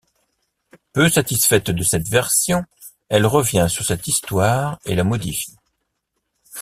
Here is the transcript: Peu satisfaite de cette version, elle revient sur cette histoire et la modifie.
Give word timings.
Peu 0.93 1.09
satisfaite 1.09 1.69
de 1.69 1.83
cette 1.83 2.07
version, 2.09 2.63
elle 3.09 3.27
revient 3.27 3.67
sur 3.69 3.85
cette 3.85 4.07
histoire 4.07 4.79
et 4.85 4.95
la 4.95 5.03
modifie. 5.03 5.55